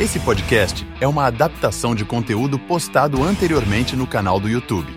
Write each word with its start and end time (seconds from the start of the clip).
Esse 0.00 0.18
podcast 0.18 0.86
é 0.98 1.06
uma 1.06 1.26
adaptação 1.26 1.94
de 1.94 2.06
conteúdo 2.06 2.58
postado 2.58 3.22
anteriormente 3.22 3.94
no 3.94 4.06
canal 4.06 4.40
do 4.40 4.48
YouTube. 4.48 4.90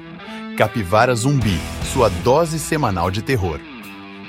Capivara 0.57 1.13
Zumbi, 1.13 1.59
sua 1.91 2.07
dose 2.07 2.57
semanal 2.57 3.11
de 3.11 3.21
terror. 3.21 3.59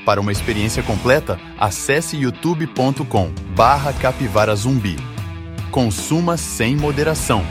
Para 0.04 0.20
uma 0.20 0.32
experiência 0.32 0.82
completa, 0.82 1.38
acesse 1.60 2.16
youtube.com 2.16 3.30
barra 3.54 3.92
capivara. 3.92 4.56
Consuma 5.70 6.36
sem 6.36 6.74
moderação. 6.74 7.46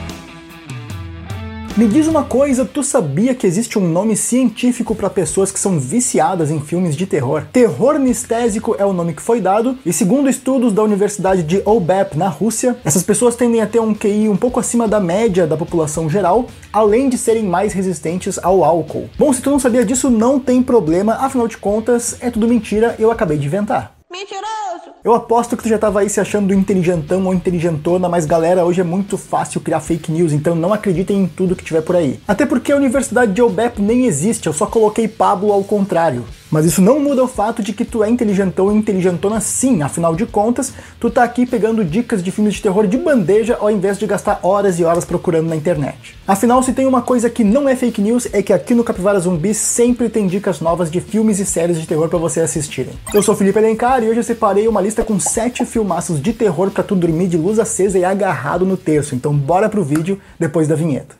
Me 1.76 1.88
diz 1.88 2.06
uma 2.06 2.22
coisa, 2.22 2.64
tu 2.64 2.84
sabia 2.84 3.34
que 3.34 3.48
existe 3.48 3.80
um 3.80 3.88
nome 3.88 4.16
científico 4.16 4.94
para 4.94 5.10
pessoas 5.10 5.50
que 5.50 5.58
são 5.58 5.76
viciadas 5.80 6.48
em 6.48 6.60
filmes 6.60 6.94
de 6.94 7.04
terror? 7.04 7.46
Terror 7.52 7.98
nistésico 7.98 8.76
é 8.78 8.84
o 8.84 8.92
nome 8.92 9.12
que 9.12 9.20
foi 9.20 9.40
dado, 9.40 9.76
e 9.84 9.92
segundo 9.92 10.28
estudos 10.28 10.72
da 10.72 10.84
Universidade 10.84 11.42
de 11.42 11.60
Obep, 11.64 12.16
na 12.16 12.28
Rússia, 12.28 12.76
essas 12.84 13.02
pessoas 13.02 13.34
tendem 13.34 13.60
a 13.60 13.66
ter 13.66 13.80
um 13.80 13.92
QI 13.92 14.28
um 14.28 14.36
pouco 14.36 14.60
acima 14.60 14.86
da 14.86 15.00
média 15.00 15.48
da 15.48 15.56
população 15.56 16.08
geral, 16.08 16.46
além 16.72 17.08
de 17.08 17.18
serem 17.18 17.42
mais 17.42 17.72
resistentes 17.72 18.38
ao 18.40 18.62
álcool. 18.62 19.10
Bom, 19.18 19.32
se 19.32 19.42
tu 19.42 19.50
não 19.50 19.58
sabia 19.58 19.84
disso, 19.84 20.08
não 20.08 20.38
tem 20.38 20.62
problema, 20.62 21.14
afinal 21.14 21.48
de 21.48 21.56
contas, 21.56 22.18
é 22.20 22.30
tudo 22.30 22.46
mentira, 22.46 22.94
eu 23.00 23.10
acabei 23.10 23.36
de 23.36 23.46
inventar. 23.46 23.93
Mentiroso! 24.14 24.94
Eu 25.02 25.12
aposto 25.12 25.56
que 25.56 25.64
tu 25.64 25.68
já 25.68 25.76
tava 25.76 25.98
aí 25.98 26.08
se 26.08 26.20
achando 26.20 26.54
inteligentão 26.54 27.26
ou 27.26 27.34
inteligentona, 27.34 28.08
mas 28.08 28.24
galera, 28.24 28.64
hoje 28.64 28.80
é 28.80 28.84
muito 28.84 29.18
fácil 29.18 29.60
criar 29.60 29.80
fake 29.80 30.12
news, 30.12 30.32
então 30.32 30.54
não 30.54 30.72
acreditem 30.72 31.24
em 31.24 31.26
tudo 31.26 31.56
que 31.56 31.64
tiver 31.64 31.80
por 31.80 31.96
aí. 31.96 32.20
Até 32.28 32.46
porque 32.46 32.70
a 32.70 32.76
Universidade 32.76 33.32
de 33.32 33.42
Obep 33.42 33.82
nem 33.82 34.06
existe, 34.06 34.46
eu 34.46 34.52
só 34.52 34.66
coloquei 34.66 35.08
Pablo 35.08 35.52
ao 35.52 35.64
contrário. 35.64 36.24
Mas 36.54 36.66
isso 36.66 36.80
não 36.80 37.00
muda 37.00 37.24
o 37.24 37.26
fato 37.26 37.64
de 37.64 37.72
que 37.72 37.84
tu 37.84 38.04
é 38.04 38.08
inteligentão 38.08 38.70
e 38.70 38.76
inteligentona 38.76 39.40
sim, 39.40 39.82
afinal 39.82 40.14
de 40.14 40.24
contas, 40.24 40.72
tu 41.00 41.10
tá 41.10 41.24
aqui 41.24 41.44
pegando 41.44 41.84
dicas 41.84 42.22
de 42.22 42.30
filmes 42.30 42.54
de 42.54 42.62
terror 42.62 42.86
de 42.86 42.96
bandeja 42.96 43.56
ao 43.58 43.72
invés 43.72 43.98
de 43.98 44.06
gastar 44.06 44.38
horas 44.40 44.78
e 44.78 44.84
horas 44.84 45.04
procurando 45.04 45.48
na 45.48 45.56
internet. 45.56 46.16
Afinal, 46.28 46.62
se 46.62 46.72
tem 46.72 46.86
uma 46.86 47.02
coisa 47.02 47.28
que 47.28 47.42
não 47.42 47.68
é 47.68 47.74
fake 47.74 48.00
news, 48.00 48.28
é 48.32 48.40
que 48.40 48.52
aqui 48.52 48.72
no 48.72 48.84
Capivara 48.84 49.18
Zumbi 49.18 49.52
sempre 49.52 50.08
tem 50.08 50.28
dicas 50.28 50.60
novas 50.60 50.92
de 50.92 51.00
filmes 51.00 51.40
e 51.40 51.44
séries 51.44 51.80
de 51.80 51.88
terror 51.88 52.08
para 52.08 52.20
você 52.20 52.38
assistirem. 52.38 52.92
Eu 53.12 53.20
sou 53.20 53.34
Felipe 53.34 53.58
Alencar 53.58 54.04
e 54.04 54.08
hoje 54.08 54.20
eu 54.20 54.24
separei 54.24 54.68
uma 54.68 54.80
lista 54.80 55.02
com 55.02 55.18
7 55.18 55.64
filmaços 55.64 56.22
de 56.22 56.32
terror 56.32 56.70
para 56.70 56.84
tu 56.84 56.94
dormir 56.94 57.26
de 57.26 57.36
luz 57.36 57.58
acesa 57.58 57.98
e 57.98 58.04
agarrado 58.04 58.64
no 58.64 58.76
terço. 58.76 59.16
Então 59.16 59.34
bora 59.34 59.68
pro 59.68 59.82
vídeo 59.82 60.20
depois 60.38 60.68
da 60.68 60.76
vinheta. 60.76 61.16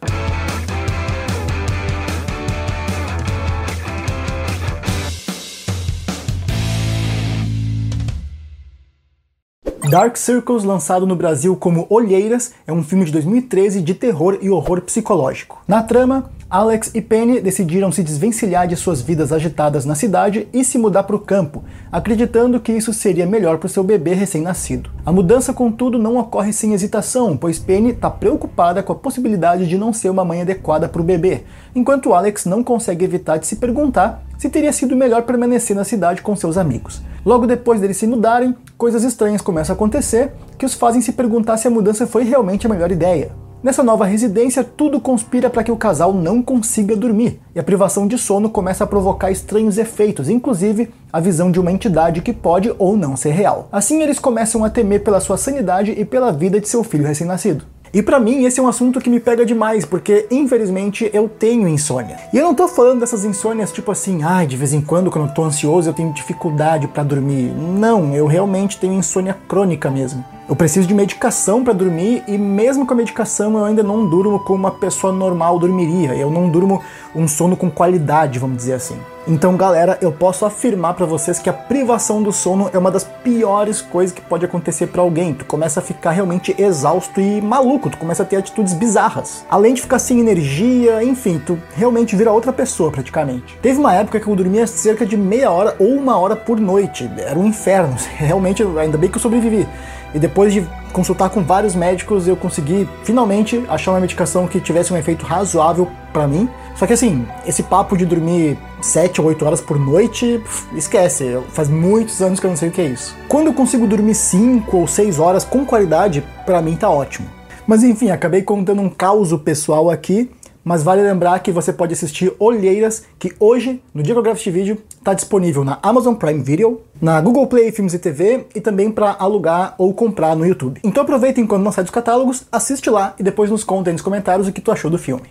Dark 9.95 10.17
Circles, 10.17 10.64
lançado 10.64 11.06
no 11.06 11.14
Brasil 11.14 11.55
como 11.55 11.87
Olheiras, 11.89 12.53
é 12.67 12.73
um 12.73 12.83
filme 12.83 13.05
de 13.05 13.12
2013 13.12 13.81
de 13.81 13.95
terror 13.95 14.37
e 14.42 14.50
horror 14.50 14.81
psicológico. 14.81 15.62
Na 15.69 15.84
trama, 15.84 16.33
Alex 16.48 16.91
e 16.95 17.00
Penny 17.00 17.41
decidiram 17.41 17.91
se 17.91 18.03
desvencilhar 18.03 18.69
de 18.69 18.77
suas 18.77 19.00
vidas 19.00 19.33
agitadas 19.33 19.84
na 19.84 19.95
cidade 19.95 20.47
e 20.53 20.62
se 20.62 20.78
mudar 20.78 21.03
para 21.05 21.17
o 21.17 21.20
campo, 21.20 21.64
acreditando 21.91 22.61
que 22.61 22.73
isso 22.73 22.92
seria 22.92 23.27
melhor 23.27 23.59
para 23.59 23.67
o 23.67 23.70
seu 23.70 23.83
bebê 23.83 24.14
recém-nascido. 24.14 24.91
A 25.05 25.11
mudança, 25.11 25.53
contudo, 25.53 25.98
não 25.98 26.17
ocorre 26.17 26.53
sem 26.53 26.72
hesitação, 26.72 27.37
pois 27.37 27.59
Penny 27.59 27.91
está 27.91 28.11
preocupada 28.11 28.83
com 28.83 28.92
a 28.92 28.97
possibilidade 28.97 29.67
de 29.67 29.78
não 29.78 29.92
ser 29.92 30.11
uma 30.11 30.25
mãe 30.25 30.42
adequada 30.42 30.89
para 30.89 31.00
o 31.00 31.05
bebê, 31.05 31.42
enquanto 31.75 32.12
Alex 32.12 32.45
não 32.45 32.62
consegue 32.62 33.05
evitar 33.05 33.39
de 33.39 33.47
se 33.47 33.56
perguntar 33.56 34.22
se 34.39 34.50
teria 34.50 34.72
sido 34.72 34.97
melhor 34.97 35.22
permanecer 35.22 35.75
na 35.75 35.84
cidade 35.84 36.22
com 36.22 36.37
seus 36.37 36.59
amigos. 36.59 37.03
Logo 37.25 37.47
depois 37.47 37.81
deles 37.81 37.97
se 37.97 38.06
mudarem, 38.06 38.55
coisas 38.77 39.03
estranhas 39.03 39.41
começam 39.41 39.72
a 39.72 39.77
acontecer 39.77 40.33
que 40.59 40.67
os 40.67 40.75
fazem 40.75 41.00
se 41.00 41.12
perguntar 41.12 41.56
se 41.56 41.67
a 41.67 41.70
mudança 41.70 42.06
foi 42.06 42.25
realmente 42.25 42.67
a 42.67 42.70
melhor 42.70 42.92
ideia. 42.92 43.44
Nessa 43.65 43.83
nova 43.83 44.05
residência, 44.05 44.62
tudo 44.62 45.01
conspira 45.01 45.48
para 45.48 45.65
que 45.65 45.73
o 45.73 45.77
casal 45.79 46.12
não 46.12 46.43
consiga 46.43 46.95
dormir, 46.95 47.41
e 47.55 47.59
a 47.59 47.62
privação 47.62 48.06
de 48.06 48.19
sono 48.19 48.51
começa 48.51 48.84
a 48.84 48.87
provocar 48.87 49.31
estranhos 49.31 49.78
efeitos, 49.78 50.28
inclusive 50.28 50.91
a 51.11 51.19
visão 51.19 51.50
de 51.50 51.59
uma 51.59 51.72
entidade 51.72 52.21
que 52.21 52.34
pode 52.34 52.75
ou 52.78 52.94
não 52.94 53.16
ser 53.16 53.31
real. 53.31 53.66
Assim, 53.72 54.03
eles 54.03 54.19
começam 54.19 54.66
a 54.66 54.69
temer 54.69 55.03
pela 55.03 55.19
sua 55.19 55.38
sanidade 55.38 55.93
e 55.93 56.05
pela 56.05 56.31
vida 56.31 56.61
de 56.61 56.69
seu 56.69 56.84
filho 56.84 57.06
recém-nascido. 57.06 57.65
E 57.91 58.03
para 58.03 58.21
mim 58.21 58.44
esse 58.44 58.61
é 58.61 58.62
um 58.62 58.69
assunto 58.69 59.00
que 59.00 59.09
me 59.09 59.19
pega 59.19 59.47
demais, 59.47 59.87
porque 59.87 60.27
infelizmente 60.31 61.09
eu 61.15 61.27
tenho 61.27 61.67
insônia. 61.67 62.19
E 62.34 62.37
eu 62.37 62.44
não 62.44 62.55
tô 62.55 62.69
falando 62.69 63.00
dessas 63.00 63.25
insônias 63.25 63.72
tipo 63.72 63.91
assim, 63.91 64.22
ai, 64.25 64.44
ah, 64.44 64.47
de 64.47 64.56
vez 64.59 64.75
em 64.75 64.83
quando 64.83 65.11
quando 65.11 65.28
eu 65.28 65.33
tô 65.33 65.44
ansioso 65.44 65.88
eu 65.88 65.94
tenho 65.94 66.12
dificuldade 66.12 66.88
para 66.88 67.05
dormir. 67.05 67.55
Não, 67.55 68.12
eu 68.12 68.27
realmente 68.27 68.78
tenho 68.78 68.93
insônia 68.93 69.34
crônica 69.49 69.91
mesmo. 69.91 70.22
Eu 70.47 70.55
preciso 70.55 70.87
de 70.87 70.93
medicação 70.93 71.65
para 71.65 71.72
dormir 71.72 72.22
e 72.28 72.37
mesmo 72.37 72.84
com 72.84 72.93
a 72.93 72.97
medicação 72.97 73.56
eu 73.56 73.65
ainda 73.65 73.82
não 73.82 74.06
durmo 74.06 74.38
como 74.38 74.59
uma 74.59 74.71
pessoa 74.71 75.10
normal 75.10 75.59
dormiria. 75.59 76.15
Eu 76.15 76.31
não 76.31 76.50
durmo 76.50 76.82
um 77.16 77.27
sono 77.27 77.56
com 77.56 77.71
qualidade, 77.71 78.38
vamos 78.38 78.59
dizer 78.59 78.75
assim. 78.75 78.99
Então, 79.27 79.56
galera, 79.56 79.97
eu 80.03 80.12
posso 80.12 80.44
afirmar 80.44 80.93
para 80.93 81.06
vocês 81.06 81.38
que 81.38 81.49
a 81.49 81.53
privação 81.53 82.22
do 82.22 82.31
sono 82.31 82.69
é 82.75 82.78
uma 82.78 82.91
das 82.91 83.05
piores 83.05 83.81
coisas 83.81 84.15
que 84.15 84.21
pode 84.21 84.44
acontecer 84.44 84.88
para 84.88 85.00
alguém. 85.00 85.32
Tu 85.32 85.47
começa 85.47 85.81
a 85.81 85.82
ficar 85.82 86.10
realmente 86.10 86.55
exausto 86.59 87.22
e 87.22 87.41
maluco, 87.41 87.88
tu 87.88 87.97
começa 87.97 88.22
a 88.22 88.26
ter 88.26 88.37
atitudes 88.37 88.75
bizarras. 88.75 89.47
Além 89.49 89.72
de 89.72 89.81
ficar 89.81 89.99
sem 89.99 90.21
energia, 90.21 91.03
enfim, 91.03 91.38
tu 91.38 91.59
realmente 91.75 92.15
vira 92.15 92.31
outra 92.31 92.53
pessoa 92.53 92.91
praticamente. 92.93 93.59
Teve 93.62 93.78
uma 93.78 93.94
época 93.94 94.21
que 94.21 94.28
eu 94.28 94.37
dormia 94.37 94.66
cerca 94.66 95.06
de 95.06 95.16
meia 95.16 95.50
hora 95.50 95.75
ou 95.78 95.88
uma 95.88 96.19
hora 96.19 96.37
por 96.37 96.61
noite. 96.61 97.11
Era 97.16 97.38
um 97.38 97.47
inferno. 97.47 97.97
Realmente, 98.16 98.62
ainda 98.62 98.99
bem 98.99 99.09
que 99.09 99.16
eu 99.16 99.22
sobrevivi. 99.22 99.66
E 100.15 100.19
depois 100.19 100.34
de 100.53 100.67
consultar 100.93 101.31
com 101.31 101.43
vários 101.43 101.75
médicos, 101.75 102.28
eu 102.28 102.37
consegui 102.37 102.89
finalmente 103.03 103.65
achar 103.69 103.93
uma 103.93 104.00
medicação 104.00 104.47
que 104.47 104.61
tivesse 104.61 104.93
um 104.93 104.97
efeito 104.97 105.25
razoável 105.25 105.89
para 106.12 106.27
mim. 106.27 106.49
Só 106.77 106.87
que 106.87 106.93
assim, 106.93 107.27
esse 107.47 107.62
papo 107.62 107.97
de 107.97 108.05
dormir 108.05 108.59
7 108.83 109.21
ou 109.21 109.28
8 109.28 109.44
horas 109.44 109.61
por 109.61 109.78
noite, 109.78 110.43
esquece, 110.75 111.39
faz 111.50 111.69
muitos 111.69 112.21
anos 112.21 112.41
que 112.41 112.47
eu 112.47 112.50
não 112.50 112.56
sei 112.56 112.69
o 112.69 112.73
que 112.73 112.81
é 112.81 112.87
isso. 112.87 113.17
Quando 113.28 113.47
eu 113.47 113.55
consigo 113.55 113.87
dormir 113.87 114.15
5 114.15 114.77
ou 114.77 114.87
6 114.87 115.19
horas 115.19 115.44
com 115.44 115.65
qualidade, 115.65 116.25
para 116.44 116.61
mim 116.61 116.77
tá 116.77 116.91
ótimo. 116.91 117.28
Mas 117.67 117.83
enfim, 117.83 118.11
acabei 118.11 118.43
contando 118.43 118.83
um 118.83 118.91
caos 118.91 119.33
pessoal 119.39 119.89
aqui 119.89 120.31
mas 120.64 120.82
vale 120.82 121.02
lembrar 121.02 121.38
que 121.41 121.52
você 121.52 121.72
pode 121.72 121.92
assistir 121.92 122.32
Olheiras, 122.38 123.04
que 123.19 123.32
hoje, 123.38 123.82
no 123.92 124.02
dia 124.02 124.14
que 124.14 124.19
eu 124.19 124.22
gravo 124.22 124.38
este 124.38 124.50
vídeo, 124.50 124.78
está 124.88 125.12
disponível 125.12 125.62
na 125.62 125.78
Amazon 125.82 126.14
Prime 126.14 126.42
Video, 126.42 126.80
na 127.00 127.20
Google 127.20 127.47
Play 127.47 127.70
Filmes 127.70 127.92
e 127.92 127.98
TV 127.98 128.47
e 128.54 128.60
também 128.60 128.91
para 128.91 129.14
alugar 129.19 129.75
ou 129.76 129.92
comprar 129.92 130.34
no 130.34 130.47
YouTube. 130.47 130.80
Então 130.82 131.02
aproveita 131.02 131.41
enquanto 131.41 131.62
não 131.62 131.72
sai 131.72 131.84
dos 131.84 131.91
catálogos, 131.91 132.44
assiste 132.50 132.88
lá 132.88 133.14
e 133.19 133.22
depois 133.22 133.50
nos 133.50 133.62
conta 133.62 133.91
aí 133.91 133.92
nos 133.92 134.02
comentários 134.02 134.48
o 134.48 134.52
que 134.52 134.60
tu 134.60 134.72
achou 134.72 134.91
do 134.91 134.98
filme. 134.98 135.25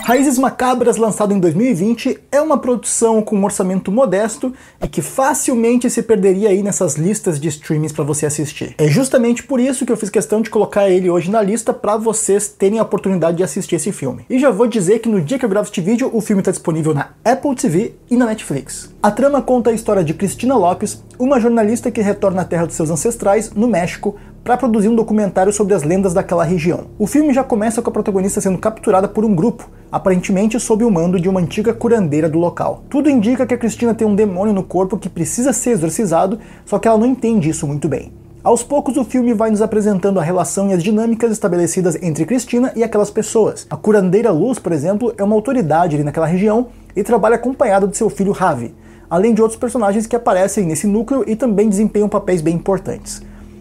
Raízes 0.00 0.38
Macabras, 0.38 0.96
lançado 0.96 1.34
em 1.34 1.40
2020, 1.40 2.18
é 2.32 2.40
uma 2.40 2.56
produção 2.56 3.20
com 3.20 3.36
um 3.36 3.44
orçamento 3.44 3.92
modesto 3.92 4.54
e 4.82 4.88
que 4.88 5.02
facilmente 5.02 5.90
se 5.90 6.02
perderia 6.02 6.48
aí 6.48 6.62
nessas 6.62 6.94
listas 6.94 7.38
de 7.38 7.48
streamings 7.48 7.92
para 7.92 8.04
você 8.04 8.24
assistir. 8.24 8.74
É 8.78 8.88
justamente 8.88 9.42
por 9.42 9.60
isso 9.60 9.84
que 9.84 9.92
eu 9.92 9.96
fiz 9.96 10.08
questão 10.08 10.40
de 10.40 10.48
colocar 10.48 10.88
ele 10.88 11.10
hoje 11.10 11.30
na 11.30 11.42
lista 11.42 11.74
para 11.74 11.96
vocês 11.96 12.48
terem 12.48 12.78
a 12.78 12.82
oportunidade 12.82 13.36
de 13.36 13.42
assistir 13.42 13.74
esse 13.74 13.92
filme. 13.92 14.24
E 14.30 14.38
já 14.38 14.50
vou 14.50 14.66
dizer 14.66 15.00
que 15.00 15.08
no 15.08 15.20
dia 15.20 15.38
que 15.38 15.44
eu 15.44 15.48
gravo 15.48 15.66
este 15.66 15.80
vídeo, 15.80 16.10
o 16.12 16.20
filme 16.20 16.40
está 16.40 16.52
disponível 16.52 16.94
na 16.94 17.10
Apple 17.24 17.54
TV 17.54 17.94
e 18.10 18.16
na 18.16 18.26
Netflix. 18.26 18.94
A 19.02 19.10
trama 19.10 19.42
conta 19.42 19.70
a 19.70 19.74
história 19.74 20.02
de 20.02 20.14
Cristina 20.14 20.56
Lopes, 20.56 21.04
uma 21.18 21.38
jornalista 21.38 21.90
que 21.90 22.00
retorna 22.00 22.42
à 22.42 22.44
terra 22.44 22.66
dos 22.66 22.76
seus 22.76 22.88
ancestrais, 22.88 23.50
no 23.52 23.68
México, 23.68 24.16
para 24.48 24.56
produzir 24.56 24.88
um 24.88 24.94
documentário 24.94 25.52
sobre 25.52 25.74
as 25.74 25.82
lendas 25.82 26.14
daquela 26.14 26.42
região. 26.42 26.86
O 26.98 27.06
filme 27.06 27.34
já 27.34 27.44
começa 27.44 27.82
com 27.82 27.90
a 27.90 27.92
protagonista 27.92 28.40
sendo 28.40 28.56
capturada 28.56 29.06
por 29.06 29.22
um 29.22 29.34
grupo, 29.34 29.68
aparentemente 29.92 30.58
sob 30.58 30.86
o 30.86 30.90
mando 30.90 31.20
de 31.20 31.28
uma 31.28 31.38
antiga 31.38 31.74
curandeira 31.74 32.30
do 32.30 32.38
local. 32.38 32.82
Tudo 32.88 33.10
indica 33.10 33.46
que 33.46 33.52
a 33.52 33.58
Cristina 33.58 33.94
tem 33.94 34.06
um 34.06 34.14
demônio 34.14 34.54
no 34.54 34.62
corpo 34.62 34.96
que 34.96 35.10
precisa 35.10 35.52
ser 35.52 35.72
exorcizado, 35.72 36.38
só 36.64 36.78
que 36.78 36.88
ela 36.88 36.96
não 36.96 37.04
entende 37.04 37.50
isso 37.50 37.66
muito 37.66 37.90
bem. 37.90 38.10
Aos 38.42 38.62
poucos, 38.62 38.96
o 38.96 39.04
filme 39.04 39.34
vai 39.34 39.50
nos 39.50 39.60
apresentando 39.60 40.18
a 40.18 40.22
relação 40.22 40.70
e 40.70 40.72
as 40.72 40.82
dinâmicas 40.82 41.30
estabelecidas 41.30 42.02
entre 42.02 42.24
Cristina 42.24 42.72
e 42.74 42.82
aquelas 42.82 43.10
pessoas. 43.10 43.66
A 43.68 43.76
curandeira 43.76 44.30
Luz, 44.30 44.58
por 44.58 44.72
exemplo, 44.72 45.12
é 45.18 45.22
uma 45.22 45.34
autoridade 45.34 45.94
ali 45.94 46.04
naquela 46.04 46.24
região 46.26 46.68
e 46.96 47.04
trabalha 47.04 47.36
acompanhada 47.36 47.86
de 47.86 47.98
seu 47.98 48.08
filho 48.08 48.32
Ravi, 48.32 48.74
além 49.10 49.34
de 49.34 49.42
outros 49.42 49.60
personagens 49.60 50.06
que 50.06 50.16
aparecem 50.16 50.64
nesse 50.64 50.86
núcleo 50.86 51.22
e 51.26 51.36
também 51.36 51.68
desempenham 51.68 52.08
papéis 52.08 52.40
bem 52.40 52.54
importantes. 52.54 53.20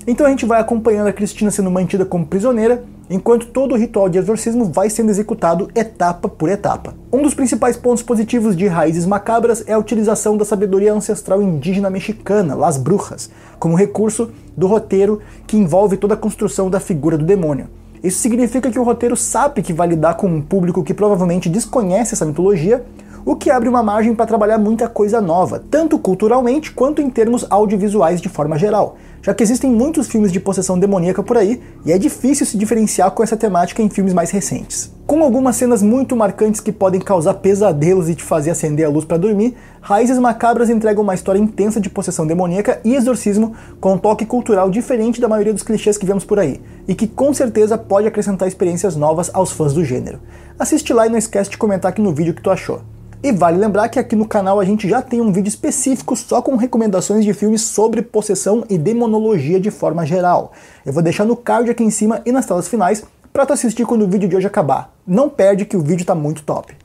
Então 0.10 0.26
a 0.26 0.30
gente 0.30 0.46
vai 0.46 0.62
acompanhando 0.62 1.08
a 1.08 1.12
Cristina 1.14 1.52
sendo 1.52 1.70
mantida 1.70 2.06
como 2.06 2.26
prisioneira, 2.26 2.82
enquanto 3.10 3.48
todo 3.48 3.74
o 3.74 3.78
ritual 3.78 4.08
de 4.08 4.18
exorcismo 4.18 4.64
vai 4.64 4.90
sendo 4.90 5.10
executado 5.10 5.70
etapa 5.76 6.30
por 6.30 6.48
etapa. 6.48 6.96
Um 7.12 7.22
dos 7.22 7.34
principais 7.34 7.76
pontos 7.76 8.02
positivos 8.02 8.56
de 8.56 8.68
Raízes 8.68 9.06
Macabras 9.06 9.66
é 9.68 9.74
a 9.74 9.78
utilização 9.78 10.38
da 10.38 10.46
sabedoria 10.46 10.94
ancestral 10.94 11.42
indígena 11.42 11.90
mexicana, 11.90 12.56
Las 12.56 12.78
Brujas, 12.78 13.30
como 13.60 13.76
recurso 13.76 14.32
do 14.56 14.66
roteiro 14.66 15.20
que 15.46 15.58
envolve 15.58 15.98
toda 15.98 16.14
a 16.14 16.18
construção 16.18 16.70
da 16.70 16.80
figura 16.80 17.18
do 17.18 17.26
demônio. 17.26 17.68
Isso 18.02 18.20
significa 18.20 18.72
que 18.72 18.80
o 18.80 18.84
roteiro 18.84 19.18
sabe 19.18 19.62
que 19.62 19.74
vai 19.74 19.90
lidar 19.90 20.14
com 20.14 20.28
um 20.28 20.42
público 20.42 20.86
que 20.86 20.94
provavelmente 20.94 21.50
desconhece 21.50 22.14
essa 22.14 22.24
mitologia, 22.24 22.86
o 23.26 23.36
que 23.36 23.52
abre 23.52 23.68
uma 23.68 23.84
margem 23.84 24.16
para 24.16 24.26
trabalhar 24.26 24.58
muita 24.58 24.88
coisa 24.88 25.20
nova, 25.20 25.62
tanto 25.70 26.00
culturalmente 26.00 26.72
quanto 26.72 27.02
em 27.02 27.10
termos 27.10 27.46
audiovisuais 27.50 28.22
de 28.22 28.30
forma 28.30 28.58
geral 28.58 28.96
já 29.28 29.34
que 29.34 29.44
existem 29.44 29.70
muitos 29.70 30.08
filmes 30.08 30.32
de 30.32 30.40
possessão 30.40 30.80
demoníaca 30.80 31.22
por 31.22 31.36
aí 31.36 31.62
e 31.86 31.92
é 31.92 31.98
difícil 31.98 32.46
se 32.46 32.58
diferenciar 32.58 33.12
com 33.12 33.22
essa 33.22 33.36
temática 33.36 33.82
em 33.82 33.90
filmes 33.90 34.14
mais 34.14 34.32
recentes. 34.32 34.90
Com 35.06 35.22
algumas 35.22 35.58
cenas 35.58 35.84
muito 35.84 36.16
marcantes 36.16 36.62
que 36.62 36.72
podem 36.72 37.02
causar 37.02 37.34
pesadelos 37.34 38.08
e 38.08 38.16
te 38.16 38.24
fazer 38.24 38.52
acender 38.52 38.86
a 38.86 38.90
luz 38.90 39.04
para 39.04 39.18
dormir, 39.18 39.54
Raízes 39.82 40.18
Macabras 40.18 40.70
entrega 40.70 41.02
uma 41.02 41.14
história 41.14 41.40
intensa 41.40 41.82
de 41.82 41.90
possessão 41.90 42.26
demoníaca 42.26 42.80
e 42.86 42.96
exorcismo 42.96 43.54
com 43.82 43.96
um 43.96 43.98
toque 43.98 44.26
cultural 44.26 44.70
diferente 44.70 45.20
da 45.20 45.28
maioria 45.28 45.54
dos 45.54 45.64
clichês 45.64 45.98
que 45.98 46.06
vemos 46.06 46.24
por 46.24 46.40
aí, 46.40 46.62
e 46.88 46.96
que 46.96 47.06
com 47.06 47.34
certeza 47.34 47.78
pode 47.78 48.08
acrescentar 48.08 48.48
experiências 48.48 48.96
novas 48.96 49.30
aos 49.34 49.52
fãs 49.52 49.74
do 49.74 49.84
gênero. 49.84 50.22
Assiste 50.58 50.94
lá 50.94 51.06
e 51.06 51.10
não 51.10 51.18
esquece 51.18 51.50
de 51.50 51.58
comentar 51.58 51.92
aqui 51.92 52.02
no 52.02 52.14
vídeo 52.14 52.32
o 52.32 52.36
que 52.36 52.42
tu 52.42 52.50
achou. 52.50 52.82
E 53.24 53.32
vale 53.32 53.58
lembrar 53.58 53.90
que 53.90 53.98
aqui 53.98 54.16
no 54.16 54.28
canal 54.28 54.60
a 54.60 54.66
gente 54.66 54.88
já 54.88 55.02
tem 55.02 55.20
um 55.20 55.32
vídeo 55.32 55.50
específico 55.50 56.16
só 56.16 56.40
com 56.40 56.56
recomendações 56.56 57.26
de 57.26 57.34
filmes 57.34 57.62
sobre 57.62 58.04
possessão 58.04 58.64
e 58.70 58.78
demonologia 58.78 59.60
de 59.60 59.72
forma 59.72 60.06
geral. 60.06 60.52
Eu 60.86 60.94
vou 60.94 61.02
deixar 61.02 61.26
no 61.26 61.36
card 61.36 61.72
aqui 61.72 61.84
em 61.84 61.90
cima 61.90 62.22
e 62.26 62.32
nas 62.32 62.46
telas 62.46 62.68
finais 62.68 63.04
para 63.34 63.46
tu 63.46 63.54
assistir 63.54 63.86
quando 63.86 64.04
o 64.04 64.08
vídeo 64.08 64.30
de 64.30 64.36
hoje 64.36 64.46
acabar. 64.46 64.94
Não 65.06 65.30
perde 65.30 65.66
que 65.66 65.76
o 65.76 65.82
vídeo 65.82 66.06
tá 66.06 66.14
muito 66.14 66.44
top. 66.44 66.76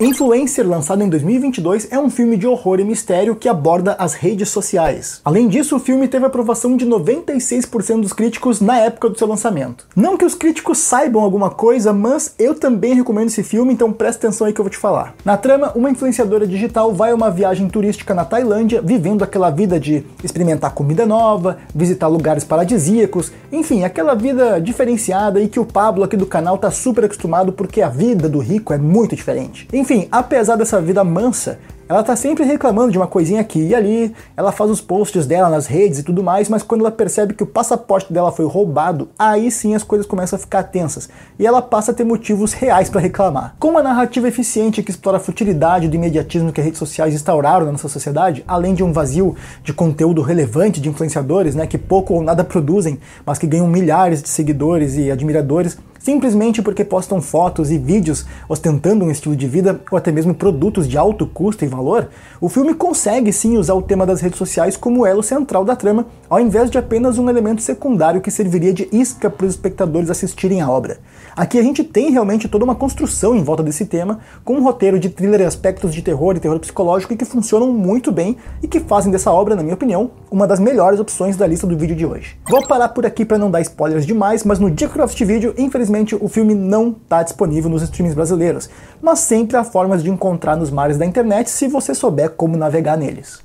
Influencer, 0.00 0.66
lançado 0.66 1.02
em 1.02 1.08
2022, 1.08 1.86
é 1.92 1.98
um 1.98 2.10
filme 2.10 2.36
de 2.36 2.46
horror 2.46 2.80
e 2.80 2.84
mistério 2.84 3.36
que 3.36 3.48
aborda 3.48 3.94
as 3.98 4.14
redes 4.14 4.48
sociais. 4.48 5.20
Além 5.24 5.46
disso, 5.46 5.76
o 5.76 5.78
filme 5.78 6.08
teve 6.08 6.24
aprovação 6.26 6.76
de 6.76 6.84
96% 6.84 8.00
dos 8.00 8.12
críticos 8.12 8.60
na 8.60 8.78
época 8.78 9.10
do 9.10 9.16
seu 9.16 9.28
lançamento. 9.28 9.86
Não 9.94 10.16
que 10.16 10.24
os 10.24 10.34
críticos 10.34 10.78
saibam 10.78 11.22
alguma 11.22 11.50
coisa, 11.50 11.92
mas 11.92 12.34
eu 12.38 12.54
também 12.54 12.94
recomendo 12.94 13.28
esse 13.28 13.44
filme, 13.44 13.74
então 13.74 13.92
presta 13.92 14.26
atenção 14.26 14.46
aí 14.46 14.52
que 14.52 14.60
eu 14.60 14.64
vou 14.64 14.70
te 14.70 14.78
falar. 14.78 15.14
Na 15.24 15.36
trama, 15.36 15.70
uma 15.76 15.90
influenciadora 15.90 16.48
digital 16.48 16.92
vai 16.92 17.12
a 17.12 17.14
uma 17.14 17.30
viagem 17.30 17.68
turística 17.68 18.12
na 18.12 18.24
Tailândia, 18.24 18.82
vivendo 18.82 19.22
aquela 19.22 19.50
vida 19.50 19.78
de 19.78 20.04
experimentar 20.24 20.72
comida 20.72 21.06
nova, 21.06 21.58
visitar 21.72 22.08
lugares 22.08 22.42
paradisíacos, 22.42 23.30
enfim, 23.52 23.84
aquela 23.84 24.14
vida 24.14 24.58
diferenciada 24.58 25.40
e 25.40 25.48
que 25.48 25.60
o 25.60 25.66
Pablo 25.66 26.02
aqui 26.02 26.16
do 26.16 26.26
canal 26.26 26.58
tá 26.58 26.70
super 26.70 27.04
acostumado 27.04 27.52
porque 27.52 27.82
a 27.82 27.88
vida 27.88 28.28
do 28.28 28.40
rico 28.40 28.72
é 28.72 28.78
muito 28.78 29.14
diferente. 29.14 29.68
Enfim, 29.72 29.91
enfim, 29.92 30.08
apesar 30.10 30.56
dessa 30.56 30.80
vida 30.80 31.04
mansa, 31.04 31.58
ela 31.86 32.02
tá 32.02 32.16
sempre 32.16 32.44
reclamando 32.44 32.90
de 32.90 32.96
uma 32.96 33.06
coisinha 33.06 33.42
aqui 33.42 33.60
e 33.60 33.74
ali, 33.74 34.14
ela 34.34 34.50
faz 34.50 34.70
os 34.70 34.80
posts 34.80 35.26
dela 35.26 35.50
nas 35.50 35.66
redes 35.66 35.98
e 35.98 36.02
tudo 36.02 36.22
mais, 36.22 36.48
mas 36.48 36.62
quando 36.62 36.80
ela 36.80 36.90
percebe 36.90 37.34
que 37.34 37.42
o 37.42 37.46
passaporte 37.46 38.10
dela 38.10 38.32
foi 38.32 38.46
roubado, 38.46 39.10
aí 39.18 39.50
sim 39.50 39.74
as 39.74 39.82
coisas 39.82 40.06
começam 40.06 40.38
a 40.38 40.40
ficar 40.40 40.62
tensas 40.62 41.10
e 41.38 41.46
ela 41.46 41.60
passa 41.60 41.92
a 41.92 41.94
ter 41.94 42.04
motivos 42.04 42.54
reais 42.54 42.88
para 42.88 43.02
reclamar. 43.02 43.54
Com 43.58 43.68
uma 43.68 43.82
narrativa 43.82 44.26
eficiente 44.26 44.82
que 44.82 44.90
explora 44.90 45.18
a 45.18 45.20
futilidade 45.20 45.88
do 45.88 45.96
imediatismo 45.96 46.50
que 46.52 46.60
as 46.60 46.64
redes 46.64 46.78
sociais 46.78 47.12
instauraram 47.12 47.66
na 47.66 47.72
nossa 47.72 47.90
sociedade, 47.90 48.42
além 48.48 48.72
de 48.72 48.82
um 48.82 48.94
vazio 48.94 49.36
de 49.62 49.74
conteúdo 49.74 50.22
relevante 50.22 50.80
de 50.80 50.88
influenciadores, 50.88 51.54
né, 51.54 51.66
que 51.66 51.76
pouco 51.76 52.14
ou 52.14 52.22
nada 52.22 52.42
produzem, 52.42 52.98
mas 53.26 53.36
que 53.36 53.46
ganham 53.46 53.68
milhares 53.68 54.22
de 54.22 54.30
seguidores 54.30 54.96
e 54.96 55.10
admiradores, 55.10 55.76
simplesmente 56.02 56.60
porque 56.60 56.84
postam 56.84 57.22
fotos 57.22 57.70
e 57.70 57.78
vídeos 57.78 58.26
ostentando 58.48 59.04
um 59.04 59.10
estilo 59.10 59.36
de 59.36 59.46
vida 59.46 59.80
ou 59.90 59.96
até 59.96 60.10
mesmo 60.10 60.34
produtos 60.34 60.88
de 60.88 60.98
alto 60.98 61.26
custo 61.26 61.64
e 61.64 61.68
valor, 61.68 62.08
o 62.40 62.48
filme 62.48 62.74
consegue 62.74 63.32
sim 63.32 63.56
usar 63.56 63.74
o 63.74 63.82
tema 63.82 64.04
das 64.04 64.20
redes 64.20 64.38
sociais 64.38 64.76
como 64.76 65.06
elo 65.06 65.22
central 65.22 65.64
da 65.64 65.76
trama, 65.76 66.06
ao 66.28 66.40
invés 66.40 66.70
de 66.70 66.78
apenas 66.78 67.18
um 67.18 67.30
elemento 67.30 67.62
secundário 67.62 68.20
que 68.20 68.30
serviria 68.30 68.72
de 68.72 68.88
isca 68.92 69.30
para 69.30 69.46
os 69.46 69.52
espectadores 69.52 70.10
assistirem 70.10 70.60
a 70.60 70.68
obra. 70.68 70.98
Aqui 71.34 71.58
a 71.58 71.62
gente 71.62 71.82
tem 71.82 72.10
realmente 72.10 72.46
toda 72.46 72.62
uma 72.62 72.74
construção 72.74 73.34
em 73.34 73.42
volta 73.42 73.62
desse 73.62 73.86
tema, 73.86 74.18
com 74.44 74.56
um 74.56 74.62
roteiro 74.62 75.00
de 75.00 75.08
thriller 75.08 75.40
e 75.40 75.44
aspectos 75.44 75.94
de 75.94 76.02
terror 76.02 76.36
e 76.36 76.40
terror 76.40 76.58
psicológico 76.60 77.16
que 77.16 77.24
funcionam 77.24 77.72
muito 77.72 78.12
bem 78.12 78.36
e 78.62 78.68
que 78.68 78.80
fazem 78.80 79.10
dessa 79.10 79.32
obra, 79.32 79.56
na 79.56 79.62
minha 79.62 79.74
opinião, 79.74 80.10
uma 80.30 80.46
das 80.46 80.60
melhores 80.60 81.00
opções 81.00 81.34
da 81.34 81.46
lista 81.46 81.66
do 81.66 81.76
vídeo 81.76 81.96
de 81.96 82.04
hoje. 82.04 82.36
Vou 82.50 82.66
parar 82.66 82.90
por 82.90 83.06
aqui 83.06 83.24
para 83.24 83.38
não 83.38 83.50
dar 83.50 83.62
spoilers 83.62 84.04
demais, 84.04 84.44
mas 84.44 84.58
no 84.58 84.70
dia 84.70 84.88
que 84.88 84.98
eu 84.98 85.04
este 85.04 85.24
vídeo, 85.24 85.54
infelizmente 85.56 86.14
o 86.14 86.28
filme 86.28 86.54
não 86.54 86.90
está 86.90 87.22
disponível 87.22 87.70
nos 87.70 87.82
streams 87.82 88.14
brasileiros, 88.14 88.68
mas 89.00 89.20
sempre 89.20 89.56
há 89.56 89.64
formas 89.64 90.02
de 90.02 90.10
encontrar 90.10 90.56
nos 90.56 90.70
mares 90.70 90.98
da 90.98 91.06
internet 91.06 91.48
se 91.48 91.66
você 91.66 91.94
souber 91.94 92.30
como 92.30 92.58
navegar 92.58 92.96
neles. 92.96 93.40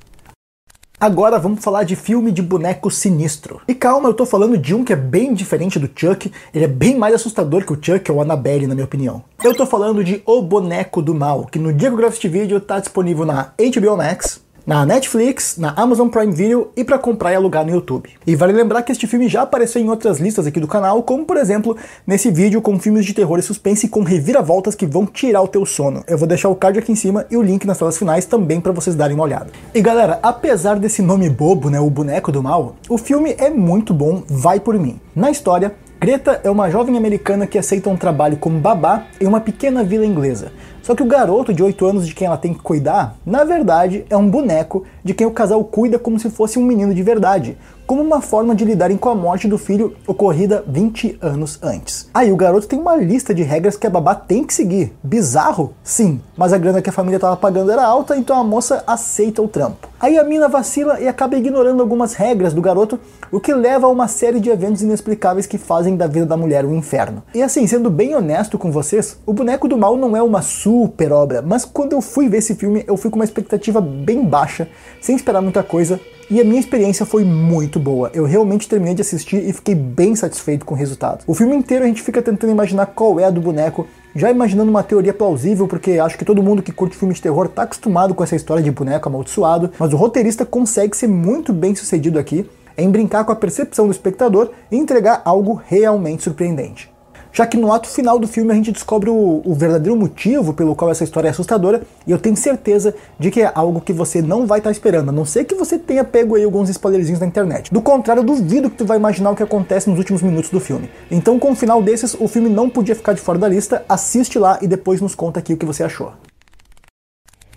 Agora 0.99 1.37
vamos 1.37 1.63
falar 1.63 1.83
de 1.83 1.95
filme 1.95 2.31
de 2.31 2.41
boneco 2.41 2.89
sinistro. 2.89 3.61
E 3.67 3.75
calma, 3.75 4.09
eu 4.09 4.15
tô 4.15 4.25
falando 4.25 4.57
de 4.57 4.73
um 4.73 4.83
que 4.83 4.91
é 4.91 4.95
bem 4.95 5.31
diferente 5.31 5.77
do 5.77 5.87
Chuck, 5.95 6.31
ele 6.51 6.65
é 6.65 6.67
bem 6.67 6.97
mais 6.97 7.13
assustador 7.13 7.63
que 7.63 7.71
o 7.71 7.77
Chuck 7.79 8.11
ou 8.11 8.19
a 8.19 8.23
Annabelle, 8.23 8.65
na 8.65 8.73
minha 8.73 8.85
opinião. 8.85 9.23
Eu 9.43 9.53
tô 9.53 9.67
falando 9.67 10.03
de 10.03 10.23
O 10.25 10.41
Boneco 10.41 10.99
do 10.99 11.13
Mal, 11.13 11.45
que 11.45 11.59
no 11.59 11.71
dia 11.71 11.89
que 11.89 11.93
eu 11.93 11.97
gravo 11.97 12.15
este 12.15 12.27
vídeo 12.27 12.59
tá 12.59 12.79
disponível 12.79 13.25
na 13.25 13.53
HBO 13.59 13.95
Max, 13.95 14.41
na 14.67 14.85
Netflix, 14.85 15.55
na 15.57 15.71
Amazon 15.77 16.09
Prime 16.09 16.33
Video 16.33 16.71
e 16.75 16.83
para 16.83 16.99
comprar 16.99 17.31
e 17.31 17.35
alugar 17.37 17.65
no 17.65 17.71
YouTube. 17.71 18.09
E 18.27 18.35
vale 18.35 18.51
lembrar 18.51 18.81
que 18.81 18.91
este 18.91 19.07
filme 19.07 19.29
já 19.29 19.43
apareceu 19.43 19.81
em 19.81 19.89
outras 19.89 20.19
listas 20.19 20.45
aqui 20.45 20.59
do 20.59 20.67
canal, 20.67 21.01
como 21.03 21.25
por 21.25 21.37
exemplo 21.37 21.77
nesse 22.05 22.29
vídeo 22.29 22.61
com 22.61 22.77
filmes 22.77 23.05
de 23.05 23.13
terror 23.13 23.39
e 23.39 23.41
suspense 23.41 23.87
com 23.87 24.03
reviravoltas 24.03 24.75
que 24.75 24.85
vão 24.85 25.05
tirar 25.05 25.41
o 25.41 25.47
teu 25.47 25.65
sono. 25.65 26.03
Eu 26.05 26.17
vou 26.17 26.27
deixar 26.27 26.49
o 26.49 26.55
card 26.55 26.79
aqui 26.79 26.91
em 26.91 26.95
cima 26.95 27.25
e 27.31 27.37
o 27.37 27.41
link 27.41 27.65
nas 27.65 27.77
telas 27.77 27.97
finais 27.97 28.25
também 28.25 28.59
para 28.59 28.73
vocês 28.73 28.93
darem 28.93 29.15
uma 29.15 29.23
olhada. 29.23 29.47
E 29.73 29.81
galera, 29.81 30.19
apesar 30.21 30.77
desse 30.77 31.01
nome 31.01 31.29
bobo, 31.29 31.69
né, 31.69 31.79
o 31.79 31.89
boneco 31.89 32.29
do 32.29 32.43
mal, 32.43 32.75
o 32.89 32.97
filme 32.97 33.35
é 33.37 33.49
muito 33.49 33.93
bom, 33.93 34.21
vai 34.27 34.59
por 34.59 34.77
mim. 34.77 34.99
Na 35.15 35.31
história, 35.31 35.73
Greta 36.07 36.39
é 36.41 36.49
uma 36.49 36.71
jovem 36.71 36.95
americana 36.95 37.45
que 37.45 37.57
aceita 37.57 37.89
um 37.89 37.97
trabalho 37.97 38.37
como 38.37 38.57
babá 38.61 39.03
em 39.19 39.27
uma 39.27 39.41
pequena 39.41 39.83
vila 39.83 40.05
inglesa. 40.05 40.53
Só 40.81 40.95
que 40.95 41.03
o 41.03 41.05
garoto 41.05 41.53
de 41.53 41.61
8 41.61 41.85
anos 41.85 42.07
de 42.07 42.15
quem 42.15 42.27
ela 42.27 42.37
tem 42.37 42.53
que 42.53 42.61
cuidar, 42.61 43.17
na 43.25 43.43
verdade, 43.43 44.05
é 44.09 44.15
um 44.15 44.29
boneco 44.29 44.85
de 45.03 45.13
quem 45.13 45.27
o 45.27 45.31
casal 45.31 45.61
cuida 45.65 45.99
como 45.99 46.17
se 46.17 46.29
fosse 46.29 46.57
um 46.57 46.63
menino 46.63 46.93
de 46.93 47.03
verdade, 47.03 47.57
como 47.87 48.01
uma 48.01 48.19
forma 48.19 48.53
de 48.53 48.65
lidarem 48.65 48.97
com 48.97 49.07
a 49.07 49.15
morte 49.15 49.47
do 49.47 49.57
filho 49.57 49.95
ocorrida 50.05 50.61
20 50.67 51.19
anos 51.21 51.57
antes. 51.63 52.09
Aí 52.13 52.33
o 52.33 52.35
garoto 52.35 52.67
tem 52.67 52.77
uma 52.77 52.97
lista 52.97 53.33
de 53.33 53.43
regras 53.43 53.77
que 53.77 53.87
a 53.87 53.89
babá 53.89 54.13
tem 54.13 54.43
que 54.43 54.53
seguir. 54.53 54.93
Bizarro? 55.01 55.73
Sim, 55.81 56.19
mas 56.35 56.51
a 56.51 56.57
grana 56.57 56.81
que 56.81 56.89
a 56.89 56.93
família 56.93 57.15
estava 57.15 57.37
pagando 57.37 57.71
era 57.71 57.85
alta, 57.85 58.17
então 58.17 58.37
a 58.37 58.43
moça 58.43 58.83
aceita 58.85 59.41
o 59.41 59.47
trampo. 59.47 59.87
Aí 60.01 60.17
a 60.17 60.23
mina 60.23 60.49
vacila 60.49 60.99
e 60.99 61.07
acaba 61.07 61.37
ignorando 61.37 61.81
algumas 61.81 62.13
regras 62.13 62.53
do 62.53 62.61
garoto, 62.61 62.99
o 63.31 63.39
que 63.39 63.53
leva 63.53 63.87
a 63.87 63.89
uma 63.89 64.09
série 64.09 64.41
de 64.41 64.49
eventos 64.49 64.81
inexplicáveis 64.81 65.47
que 65.47 65.57
fazem 65.57 65.95
da 65.95 66.07
vida 66.07 66.25
da 66.25 66.35
mulher 66.35 66.65
um 66.65 66.75
inferno. 66.75 67.23
E 67.33 67.41
assim, 67.41 67.65
sendo 67.65 67.89
bem 67.89 68.13
honesto 68.13 68.57
com 68.57 68.69
vocês, 68.69 69.17
O 69.25 69.31
Boneco 69.31 69.65
do 69.65 69.77
Mal 69.77 69.95
não 69.95 70.15
é 70.15 70.21
uma 70.21 70.41
super 70.41 71.13
obra, 71.13 71.41
mas 71.41 71.63
quando 71.63 71.93
eu 71.93 72.01
fui 72.01 72.27
ver 72.27 72.39
esse 72.39 72.53
filme, 72.53 72.83
eu 72.85 72.97
fui 72.97 73.09
com 73.09 73.15
uma 73.15 73.25
expectativa 73.25 73.79
bem 73.79 74.25
baixa, 74.25 74.67
sem 74.99 75.15
esperar 75.15 75.41
muita 75.41 75.63
coisa, 75.63 75.99
e 76.29 76.41
a 76.41 76.43
minha 76.43 76.59
experiência 76.59 77.05
foi 77.05 77.23
muito 77.23 77.79
boa. 77.79 78.11
Eu 78.13 78.25
realmente 78.25 78.67
terminei 78.67 78.93
de 78.93 79.01
assistir 79.01 79.47
e 79.47 79.53
fiquei 79.53 79.75
bem 79.75 80.15
satisfeito 80.15 80.65
com 80.65 80.75
o 80.75 80.77
resultado. 80.77 81.23
O 81.25 81.33
filme 81.33 81.55
inteiro 81.55 81.83
a 81.83 81.87
gente 81.87 82.01
fica 82.01 82.21
tentando 82.21 82.51
imaginar 82.51 82.87
qual 82.87 83.19
é 83.19 83.25
a 83.25 83.29
do 83.29 83.39
boneco, 83.39 83.87
já 84.15 84.29
imaginando 84.29 84.69
uma 84.69 84.83
teoria 84.83 85.13
plausível, 85.13 85.67
porque 85.67 85.99
acho 85.99 86.17
que 86.17 86.25
todo 86.25 86.43
mundo 86.43 86.61
que 86.61 86.71
curte 86.71 86.97
filme 86.97 87.13
de 87.13 87.21
terror 87.21 87.47
tá 87.47 87.63
acostumado 87.63 88.13
com 88.13 88.23
essa 88.23 88.35
história 88.35 88.63
de 88.63 88.71
boneco 88.71 89.07
amaldiçoado, 89.07 89.71
mas 89.79 89.93
o 89.93 89.97
roteirista 89.97 90.45
consegue 90.45 90.97
ser 90.97 91.07
muito 91.07 91.53
bem 91.53 91.75
sucedido 91.75 92.19
aqui 92.19 92.49
em 92.77 92.89
brincar 92.89 93.23
com 93.23 93.31
a 93.31 93.35
percepção 93.35 93.85
do 93.85 93.91
espectador 93.91 94.51
e 94.71 94.77
entregar 94.77 95.21
algo 95.25 95.61
realmente 95.65 96.23
surpreendente 96.23 96.96
já 97.37 97.45
que 97.45 97.55
no 97.55 97.71
ato 97.71 97.87
final 97.87 98.17
do 98.17 98.27
filme 98.27 98.51
a 98.51 98.55
gente 98.55 98.71
descobre 98.71 99.11
o, 99.11 99.43
o, 99.45 99.53
verdadeiro 99.53 99.95
motivo 99.95 100.55
pelo 100.55 100.75
qual 100.75 100.89
essa 100.89 101.03
história 101.03 101.27
é 101.27 101.29
assustadora, 101.29 101.83
e 102.07 102.11
eu 102.11 102.17
tenho 102.17 102.35
certeza 102.35 102.95
de 103.19 103.29
que 103.29 103.43
é 103.43 103.51
algo 103.53 103.79
que 103.79 103.93
você 103.93 104.23
não 104.23 104.47
vai 104.47 104.57
estar 104.57 104.69
tá 104.69 104.71
esperando, 104.71 105.09
a 105.09 105.11
não 105.11 105.23
ser 105.23 105.43
que 105.43 105.53
você 105.53 105.77
tenha 105.77 106.03
pego 106.03 106.33
aí 106.33 106.43
alguns 106.43 106.67
spoilerzinhos 106.67 107.19
na 107.19 107.27
internet. 107.27 107.71
Do 107.71 107.79
contrário, 107.79 108.21
eu 108.21 108.25
duvido 108.25 108.71
que 108.71 108.77
tu 108.77 108.85
vai 108.87 108.97
imaginar 108.97 109.29
o 109.29 109.35
que 109.35 109.43
acontece 109.43 109.87
nos 109.87 109.99
últimos 109.99 110.23
minutos 110.23 110.49
do 110.49 110.59
filme. 110.59 110.89
Então, 111.11 111.37
com 111.37 111.51
o 111.51 111.55
final 111.55 111.79
desses, 111.79 112.15
o 112.19 112.27
filme 112.27 112.49
não 112.49 112.71
podia 112.71 112.95
ficar 112.95 113.13
de 113.13 113.21
fora 113.21 113.37
da 113.37 113.47
lista, 113.47 113.85
assiste 113.87 114.39
lá 114.39 114.57
e 114.59 114.67
depois 114.67 114.99
nos 114.99 115.13
conta 115.13 115.39
aqui 115.39 115.53
o 115.53 115.57
que 115.57 115.65
você 115.65 115.83
achou. 115.83 116.13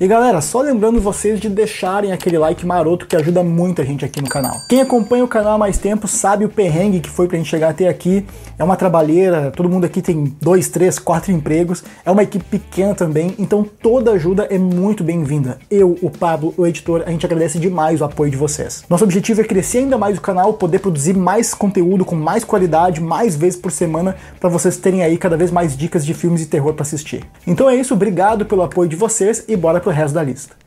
E 0.02 0.08
galera, 0.08 0.40
só 0.40 0.62
lembrando 0.62 0.98
vocês 0.98 1.38
de 1.38 1.50
deixarem 1.50 2.10
aquele 2.10 2.38
like 2.38 2.64
maroto 2.64 3.06
que 3.06 3.14
ajuda 3.14 3.42
muito 3.42 3.82
a 3.82 3.84
gente 3.84 4.02
aqui 4.02 4.22
no 4.22 4.30
canal. 4.30 4.56
Quem 4.66 4.80
acompanha 4.80 5.22
o 5.22 5.28
canal 5.28 5.56
há 5.56 5.58
mais 5.58 5.76
tempo 5.76 6.08
sabe 6.08 6.42
o 6.42 6.48
perrengue 6.48 7.00
que 7.00 7.10
foi 7.10 7.28
pra 7.28 7.36
gente 7.36 7.50
chegar 7.50 7.68
até 7.68 7.86
aqui. 7.86 8.24
É 8.58 8.64
uma 8.64 8.76
trabalheira, 8.76 9.50
todo 9.54 9.68
mundo 9.68 9.84
aqui 9.84 10.00
tem 10.00 10.34
dois, 10.40 10.68
três, 10.68 10.98
quatro 10.98 11.30
empregos. 11.30 11.84
É 12.02 12.10
uma 12.10 12.22
equipe 12.22 12.42
pequena 12.46 12.94
também, 12.94 13.34
então 13.38 13.62
toda 13.62 14.12
ajuda 14.12 14.46
é 14.48 14.56
muito 14.56 15.04
bem-vinda. 15.04 15.58
Eu, 15.70 15.98
o 16.00 16.08
Pablo, 16.08 16.54
o 16.56 16.66
editor, 16.66 17.02
a 17.04 17.10
gente 17.10 17.26
agradece 17.26 17.58
demais 17.58 18.00
o 18.00 18.04
apoio 18.04 18.30
de 18.30 18.38
vocês. 18.38 18.82
Nosso 18.88 19.04
objetivo 19.04 19.42
é 19.42 19.44
crescer 19.44 19.78
ainda 19.78 19.98
mais 19.98 20.16
o 20.16 20.22
canal, 20.22 20.54
poder 20.54 20.78
produzir 20.78 21.14
mais 21.14 21.52
conteúdo 21.52 22.06
com 22.06 22.16
mais 22.16 22.42
qualidade, 22.42 23.02
mais 23.02 23.36
vezes 23.36 23.60
por 23.60 23.70
semana, 23.70 24.16
para 24.40 24.48
vocês 24.48 24.78
terem 24.78 25.02
aí 25.02 25.18
cada 25.18 25.36
vez 25.36 25.50
mais 25.50 25.76
dicas 25.76 26.06
de 26.06 26.14
filmes 26.14 26.40
e 26.40 26.46
terror 26.46 26.72
para 26.72 26.84
assistir. 26.84 27.22
Então 27.46 27.68
é 27.68 27.76
isso, 27.76 27.92
obrigado 27.92 28.46
pelo 28.46 28.62
apoio 28.62 28.88
de 28.88 28.96
vocês 28.96 29.44
e 29.46 29.54
bora 29.54 29.78
pro 29.78 29.89
resto 29.92 30.14
da 30.14 30.22
lista. 30.22 30.60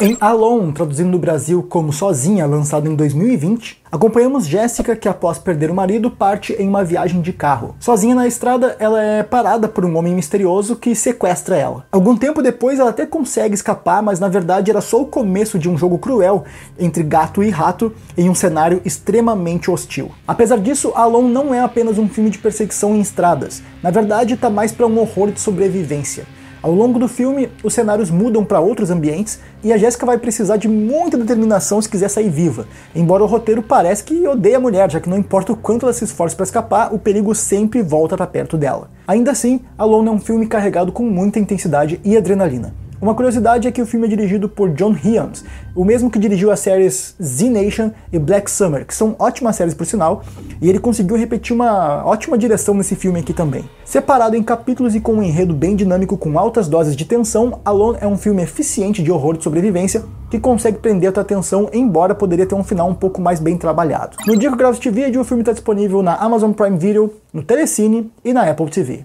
Em 0.00 0.16
Alone, 0.20 0.70
traduzindo 0.70 1.10
no 1.10 1.18
Brasil 1.18 1.60
como 1.60 1.92
Sozinha, 1.92 2.46
lançado 2.46 2.88
em 2.88 2.94
2020, 2.94 3.82
acompanhamos 3.90 4.46
Jéssica 4.46 4.94
que 4.94 5.08
após 5.08 5.38
perder 5.38 5.72
o 5.72 5.74
marido 5.74 6.08
parte 6.08 6.52
em 6.52 6.68
uma 6.68 6.84
viagem 6.84 7.20
de 7.20 7.32
carro. 7.32 7.74
Sozinha 7.80 8.14
na 8.14 8.24
estrada, 8.24 8.76
ela 8.78 9.02
é 9.02 9.24
parada 9.24 9.66
por 9.66 9.84
um 9.84 9.96
homem 9.96 10.14
misterioso 10.14 10.76
que 10.76 10.94
sequestra 10.94 11.56
ela. 11.56 11.84
Algum 11.90 12.16
tempo 12.16 12.40
depois 12.40 12.78
ela 12.78 12.90
até 12.90 13.04
consegue 13.04 13.56
escapar, 13.56 14.00
mas 14.00 14.20
na 14.20 14.28
verdade 14.28 14.70
era 14.70 14.80
só 14.80 15.02
o 15.02 15.06
começo 15.06 15.58
de 15.58 15.68
um 15.68 15.76
jogo 15.76 15.98
cruel 15.98 16.44
entre 16.78 17.02
gato 17.02 17.42
e 17.42 17.50
rato 17.50 17.92
em 18.16 18.30
um 18.30 18.36
cenário 18.36 18.80
extremamente 18.84 19.68
hostil. 19.68 20.12
Apesar 20.28 20.60
disso, 20.60 20.92
Alone 20.94 21.32
não 21.32 21.52
é 21.52 21.58
apenas 21.58 21.98
um 21.98 22.08
filme 22.08 22.30
de 22.30 22.38
perseguição 22.38 22.94
em 22.94 23.00
estradas. 23.00 23.64
Na 23.82 23.90
verdade, 23.90 24.34
está 24.34 24.48
mais 24.48 24.70
para 24.70 24.86
um 24.86 24.96
horror 25.00 25.32
de 25.32 25.40
sobrevivência. 25.40 26.37
Ao 26.68 26.74
longo 26.74 26.98
do 26.98 27.08
filme, 27.08 27.48
os 27.64 27.72
cenários 27.72 28.10
mudam 28.10 28.44
para 28.44 28.60
outros 28.60 28.90
ambientes 28.90 29.40
e 29.64 29.72
a 29.72 29.78
Jéssica 29.78 30.04
vai 30.04 30.18
precisar 30.18 30.58
de 30.58 30.68
muita 30.68 31.16
determinação 31.16 31.80
se 31.80 31.88
quiser 31.88 32.10
sair 32.10 32.28
viva. 32.28 32.66
Embora 32.94 33.24
o 33.24 33.26
roteiro 33.26 33.62
pareça 33.62 34.04
que 34.04 34.28
odeia 34.28 34.58
a 34.58 34.60
mulher, 34.60 34.90
já 34.90 35.00
que 35.00 35.08
não 35.08 35.16
importa 35.16 35.50
o 35.50 35.56
quanto 35.56 35.86
ela 35.86 35.94
se 35.94 36.04
esforce 36.04 36.36
para 36.36 36.44
escapar, 36.44 36.92
o 36.92 36.98
perigo 36.98 37.34
sempre 37.34 37.80
volta 37.80 38.18
para 38.18 38.26
perto 38.26 38.58
dela. 38.58 38.90
Ainda 39.06 39.30
assim, 39.30 39.62
Alone 39.78 40.08
é 40.08 40.12
um 40.12 40.20
filme 40.20 40.46
carregado 40.46 40.92
com 40.92 41.04
muita 41.04 41.38
intensidade 41.38 42.02
e 42.04 42.14
adrenalina. 42.18 42.74
Uma 43.00 43.14
curiosidade 43.14 43.68
é 43.68 43.70
que 43.70 43.80
o 43.80 43.86
filme 43.86 44.06
é 44.06 44.10
dirigido 44.10 44.48
por 44.48 44.70
John 44.70 44.90
Hyams, 44.90 45.44
o 45.72 45.84
mesmo 45.84 46.10
que 46.10 46.18
dirigiu 46.18 46.50
as 46.50 46.58
séries 46.58 47.14
Z 47.22 47.48
Nation 47.48 47.92
e 48.12 48.18
Black 48.18 48.50
Summer, 48.50 48.84
que 48.84 48.92
são 48.92 49.14
ótimas 49.20 49.54
séries 49.54 49.72
por 49.72 49.86
sinal, 49.86 50.24
e 50.60 50.68
ele 50.68 50.80
conseguiu 50.80 51.16
repetir 51.16 51.54
uma 51.54 52.04
ótima 52.04 52.36
direção 52.36 52.74
nesse 52.74 52.96
filme 52.96 53.20
aqui 53.20 53.32
também. 53.32 53.64
Separado 53.84 54.34
em 54.34 54.42
capítulos 54.42 54.96
e 54.96 55.00
com 55.00 55.12
um 55.12 55.22
enredo 55.22 55.54
bem 55.54 55.76
dinâmico 55.76 56.16
com 56.16 56.36
altas 56.36 56.66
doses 56.66 56.96
de 56.96 57.04
tensão, 57.04 57.60
Alone 57.64 57.98
é 58.00 58.06
um 58.06 58.18
filme 58.18 58.42
eficiente 58.42 59.00
de 59.00 59.12
horror 59.12 59.36
de 59.36 59.44
sobrevivência 59.44 60.02
que 60.28 60.40
consegue 60.40 60.78
prender 60.78 61.10
a 61.10 61.12
tua 61.12 61.22
atenção, 61.22 61.70
embora 61.72 62.16
poderia 62.16 62.46
ter 62.46 62.56
um 62.56 62.64
final 62.64 62.90
um 62.90 62.94
pouco 62.94 63.20
mais 63.20 63.38
bem 63.38 63.56
trabalhado. 63.56 64.16
No 64.26 64.36
dia 64.36 64.48
que 64.48 64.54
eu 64.54 64.58
gravo 64.58 64.74
este 64.74 64.90
vídeo, 64.90 65.20
o 65.20 65.24
filme 65.24 65.42
está 65.42 65.52
disponível 65.52 66.02
na 66.02 66.16
Amazon 66.16 66.50
Prime 66.50 66.76
Video, 66.76 67.14
no 67.32 67.44
Telecine 67.44 68.10
e 68.24 68.32
na 68.32 68.42
Apple 68.42 68.68
TV. 68.68 69.04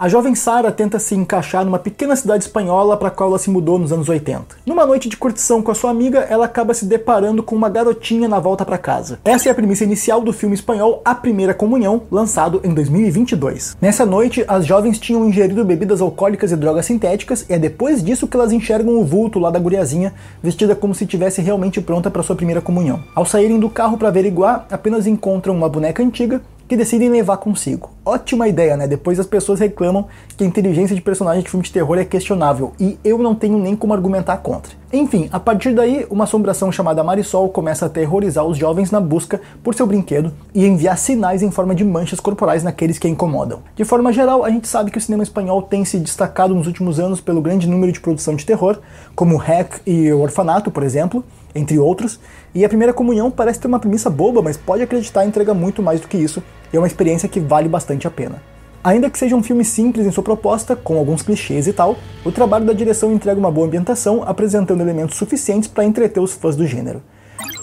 A 0.00 0.08
jovem 0.08 0.32
Sara 0.32 0.70
tenta 0.70 1.00
se 1.00 1.16
encaixar 1.16 1.64
numa 1.64 1.78
pequena 1.80 2.14
cidade 2.14 2.44
espanhola 2.44 2.96
para 2.96 3.08
a 3.08 3.10
qual 3.10 3.30
ela 3.30 3.38
se 3.38 3.50
mudou 3.50 3.80
nos 3.80 3.90
anos 3.90 4.08
80. 4.08 4.54
Numa 4.64 4.86
noite 4.86 5.08
de 5.08 5.16
curtição 5.16 5.60
com 5.60 5.72
a 5.72 5.74
sua 5.74 5.90
amiga, 5.90 6.20
ela 6.20 6.44
acaba 6.44 6.72
se 6.72 6.84
deparando 6.84 7.42
com 7.42 7.56
uma 7.56 7.68
garotinha 7.68 8.28
na 8.28 8.38
volta 8.38 8.64
para 8.64 8.78
casa. 8.78 9.18
Essa 9.24 9.48
é 9.48 9.50
a 9.50 9.54
premissa 9.56 9.82
inicial 9.82 10.20
do 10.20 10.32
filme 10.32 10.54
espanhol 10.54 11.02
A 11.04 11.16
Primeira 11.16 11.52
Comunhão, 11.52 12.02
lançado 12.12 12.60
em 12.62 12.72
2022. 12.72 13.76
Nessa 13.80 14.06
noite, 14.06 14.44
as 14.46 14.64
jovens 14.64 15.00
tinham 15.00 15.26
ingerido 15.26 15.64
bebidas 15.64 16.00
alcoólicas 16.00 16.52
e 16.52 16.56
drogas 16.56 16.86
sintéticas, 16.86 17.44
e 17.48 17.54
é 17.54 17.58
depois 17.58 18.00
disso 18.00 18.28
que 18.28 18.36
elas 18.36 18.52
enxergam 18.52 19.00
o 19.00 19.04
vulto 19.04 19.40
lá 19.40 19.50
da 19.50 19.58
guriazinha, 19.58 20.14
vestida 20.40 20.76
como 20.76 20.94
se 20.94 21.02
estivesse 21.02 21.42
realmente 21.42 21.80
pronta 21.80 22.08
para 22.08 22.22
sua 22.22 22.36
primeira 22.36 22.60
comunhão. 22.60 23.02
Ao 23.16 23.26
saírem 23.26 23.58
do 23.58 23.68
carro 23.68 23.98
para 23.98 24.06
averiguar, 24.06 24.64
apenas 24.70 25.08
encontram 25.08 25.56
uma 25.56 25.68
boneca 25.68 26.04
antiga 26.04 26.40
que 26.68 26.76
decidem 26.76 27.08
levar 27.08 27.38
consigo. 27.38 27.90
Ótima 28.04 28.46
ideia, 28.46 28.76
né? 28.76 28.86
Depois 28.86 29.18
as 29.18 29.26
pessoas 29.26 29.58
reclamam 29.58 30.06
que 30.36 30.44
a 30.44 30.46
inteligência 30.46 30.94
de 30.94 31.00
personagem 31.00 31.42
de 31.42 31.50
filme 31.50 31.64
de 31.64 31.72
terror 31.72 31.98
é 31.98 32.04
questionável 32.04 32.72
e 32.78 32.98
eu 33.02 33.18
não 33.18 33.34
tenho 33.34 33.58
nem 33.58 33.74
como 33.74 33.94
argumentar 33.94 34.36
contra. 34.38 34.76
Enfim, 34.92 35.28
a 35.32 35.40
partir 35.40 35.74
daí, 35.74 36.06
uma 36.08 36.24
assombração 36.24 36.70
chamada 36.70 37.04
Marisol 37.04 37.48
começa 37.50 37.86
a 37.86 37.88
terrorizar 37.88 38.44
os 38.44 38.56
jovens 38.56 38.90
na 38.90 39.00
busca 39.00 39.40
por 39.62 39.74
seu 39.74 39.86
brinquedo 39.86 40.32
e 40.54 40.66
enviar 40.66 40.96
sinais 40.96 41.42
em 41.42 41.50
forma 41.50 41.74
de 41.74 41.84
manchas 41.84 42.20
corporais 42.20 42.62
naqueles 42.62 42.98
que 42.98 43.06
a 43.06 43.10
incomodam. 43.10 43.60
De 43.74 43.84
forma 43.84 44.12
geral, 44.12 44.44
a 44.44 44.50
gente 44.50 44.68
sabe 44.68 44.90
que 44.90 44.98
o 44.98 45.00
cinema 45.00 45.22
espanhol 45.22 45.62
tem 45.62 45.84
se 45.84 45.98
destacado 45.98 46.54
nos 46.54 46.66
últimos 46.66 46.98
anos 46.98 47.20
pelo 47.20 47.42
grande 47.42 47.68
número 47.68 47.92
de 47.92 48.00
produção 48.00 48.34
de 48.34 48.46
terror, 48.46 48.78
como 49.14 49.36
Hack 49.36 49.80
e 49.86 50.10
O 50.12 50.20
Orfanato, 50.20 50.70
por 50.70 50.82
exemplo, 50.82 51.24
entre 51.54 51.78
outros, 51.78 52.18
e 52.54 52.64
a 52.64 52.68
primeira 52.68 52.92
comunhão 52.92 53.30
parece 53.30 53.60
ter 53.60 53.68
uma 53.68 53.78
premissa 53.78 54.08
boba, 54.08 54.40
mas 54.40 54.56
pode 54.56 54.82
acreditar 54.82 55.26
entrega 55.26 55.52
muito 55.52 55.82
mais 55.82 56.00
do 56.00 56.08
que 56.08 56.16
isso, 56.16 56.42
e 56.72 56.76
é 56.76 56.80
uma 56.80 56.86
experiência 56.86 57.28
que 57.28 57.40
vale 57.40 57.68
bastante 57.68 58.06
a 58.06 58.10
pena. 58.10 58.42
Ainda 58.82 59.10
que 59.10 59.18
seja 59.18 59.34
um 59.34 59.42
filme 59.42 59.64
simples 59.64 60.06
em 60.06 60.10
sua 60.10 60.22
proposta, 60.22 60.76
com 60.76 60.96
alguns 60.96 61.22
clichês 61.22 61.66
e 61.66 61.72
tal, 61.72 61.96
o 62.24 62.30
trabalho 62.30 62.64
da 62.64 62.72
direção 62.72 63.12
entrega 63.12 63.38
uma 63.38 63.50
boa 63.50 63.66
ambientação, 63.66 64.22
apresentando 64.24 64.80
elementos 64.80 65.16
suficientes 65.16 65.68
para 65.68 65.84
entreter 65.84 66.22
os 66.22 66.32
fãs 66.32 66.56
do 66.56 66.66
gênero. 66.66 67.02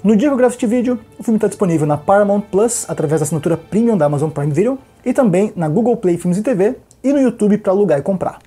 No 0.03 0.15
dia 0.15 0.27
que 0.27 0.33
eu 0.33 0.37
gravo 0.37 0.53
este 0.53 0.67
vídeo, 0.67 0.99
o 1.17 1.23
filme 1.23 1.37
está 1.37 1.47
disponível 1.47 1.87
na 1.87 1.97
Paramount 1.97 2.41
Plus, 2.41 2.85
através 2.87 3.21
da 3.21 3.23
assinatura 3.23 3.57
Premium 3.57 3.97
da 3.97 4.05
Amazon 4.05 4.29
Prime 4.29 4.51
Video, 4.51 4.77
e 5.05 5.13
também 5.13 5.51
na 5.55 5.67
Google 5.67 5.97
Play 5.97 6.17
Filmes 6.17 6.37
e 6.37 6.43
TV 6.43 6.75
e 7.03 7.13
no 7.13 7.19
YouTube 7.19 7.57
para 7.57 7.71
alugar 7.71 7.99
e 7.99 8.01
comprar. 8.01 8.39